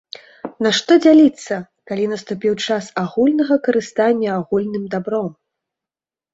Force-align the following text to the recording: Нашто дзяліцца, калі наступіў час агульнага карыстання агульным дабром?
Нашто 0.67 0.95
дзяліцца, 1.03 1.59
калі 1.91 2.05
наступіў 2.15 2.53
час 2.65 2.83
агульнага 3.03 3.55
карыстання 3.69 4.29
агульным 4.41 4.85
дабром? 4.97 5.33